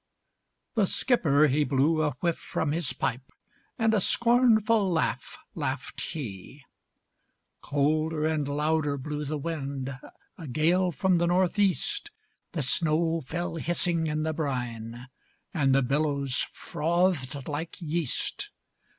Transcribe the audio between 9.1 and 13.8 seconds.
the wind, A gale from the Northeast; The snow fell